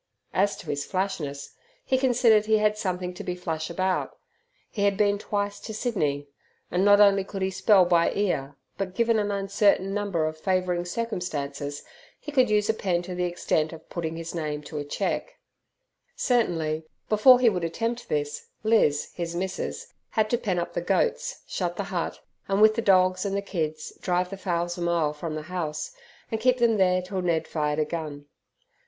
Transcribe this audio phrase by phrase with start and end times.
[0.33, 1.53] As to his flashness,
[1.85, 4.17] he considered he had something to be flash about.
[4.71, 6.27] He had been twice to Sydney;
[6.71, 10.85] and not only could he spell by ear, but, given an uncertain number of favouring
[10.85, 11.83] circumstances,
[12.19, 15.37] he could use a pen to the extent of putting his name to a cheque.
[16.15, 21.43] Certainly before he would attempt this, Liz, his missus, had to pen up the goats,
[21.45, 25.13] shut the hut, and, with the dogs and the kids, drive the fowls a mile
[25.13, 25.91] from the house,
[26.31, 28.25] and keep them there till Ned fired a gun.